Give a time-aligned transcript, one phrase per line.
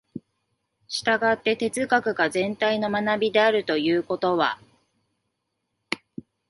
[0.87, 4.59] 従って哲学が全体の学であるということは、